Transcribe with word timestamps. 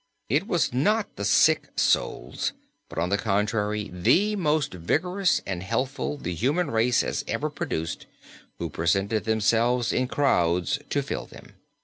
It 0.29 0.47
was 0.47 0.73
not 0.73 1.15
the 1.15 1.23
sick 1.23 1.69
souls, 1.75 2.53
but 2.89 2.97
on 2.97 3.09
the 3.09 3.19
contrary 3.19 3.91
the 3.93 4.35
most 4.35 4.73
vigorous 4.73 5.43
and 5.45 5.61
healthful 5.61 6.17
the 6.17 6.33
human 6.33 6.71
race 6.71 7.01
has 7.01 7.23
ever 7.27 7.51
produced 7.51 8.07
who 8.57 8.67
presented 8.71 9.25
themselves 9.25 9.93
in 9.93 10.07
crowds 10.07 10.79
to 10.89 11.03
fill 11.03 11.27
them." 11.27 11.53